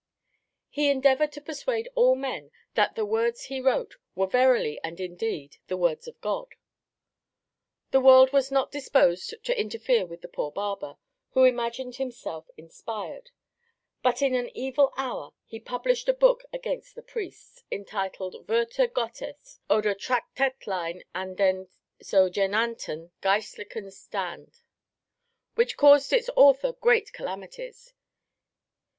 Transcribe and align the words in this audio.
He 0.71 0.89
endeavoured 0.89 1.31
to 1.33 1.41
persuade 1.41 1.87
all 1.93 2.15
men 2.15 2.49
that 2.73 2.95
the 2.95 3.05
words 3.05 3.43
he 3.43 3.61
wrote 3.61 3.97
were 4.15 4.25
verily 4.25 4.79
and 4.83 4.99
indeed 4.99 5.57
the 5.67 5.77
words 5.77 6.07
of 6.07 6.19
God. 6.21 6.55
The 7.91 7.99
world 7.99 8.33
was 8.33 8.49
not 8.51 8.71
disposed 8.71 9.35
to 9.43 9.59
interfere 9.61 10.07
with 10.07 10.21
the 10.21 10.27
poor 10.27 10.51
barber 10.51 10.97
who 11.33 11.43
imagined 11.43 11.97
himself 11.97 12.47
inspired, 12.57 13.29
but 14.01 14.23
in 14.23 14.33
an 14.33 14.49
evil 14.57 14.91
hour 14.97 15.35
he 15.45 15.59
published 15.59 16.09
a 16.09 16.13
book 16.15 16.45
against 16.51 16.95
the 16.95 17.03
priests, 17.03 17.61
entitled 17.71 18.49
Worte 18.49 18.91
Gottes, 18.95 19.59
oder 19.69 19.93
Tractätlein 19.93 21.03
an 21.13 21.35
den 21.35 21.67
so 22.01 22.27
genannten 22.27 23.11
geistlichen 23.21 23.91
Stand, 23.91 24.61
which 25.53 25.77
caused 25.77 26.11
its 26.11 26.27
author 26.35 26.73
great 26.73 27.13
calamities. 27.13 27.93